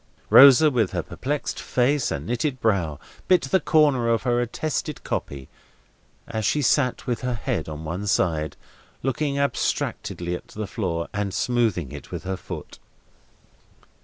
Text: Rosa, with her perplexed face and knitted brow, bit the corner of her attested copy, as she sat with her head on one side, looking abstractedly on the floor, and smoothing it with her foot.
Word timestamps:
Rosa, 0.31 0.71
with 0.71 0.93
her 0.93 1.03
perplexed 1.03 1.59
face 1.61 2.09
and 2.09 2.25
knitted 2.25 2.59
brow, 2.59 2.97
bit 3.27 3.43
the 3.43 3.59
corner 3.59 4.09
of 4.09 4.23
her 4.23 4.41
attested 4.41 5.03
copy, 5.03 5.47
as 6.27 6.43
she 6.43 6.63
sat 6.63 7.05
with 7.05 7.21
her 7.21 7.35
head 7.35 7.69
on 7.69 7.85
one 7.85 8.07
side, 8.07 8.57
looking 9.03 9.37
abstractedly 9.37 10.35
on 10.35 10.41
the 10.55 10.65
floor, 10.65 11.07
and 11.13 11.35
smoothing 11.35 11.91
it 11.91 12.09
with 12.09 12.23
her 12.23 12.35
foot. 12.35 12.79